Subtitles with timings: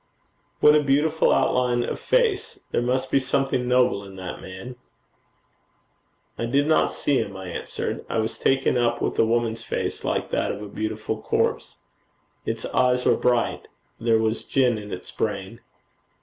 [0.61, 2.59] 'What a beautiful outline of face!
[2.71, 4.75] There must be something noble in that man.'
[6.39, 10.03] 'I did not see him,' I answered, 'I was taken up with a woman's face,
[10.03, 11.77] like that of a beautiful corpse.
[12.47, 13.67] It's eyes were bright.
[13.99, 15.59] There was gin in its brain.'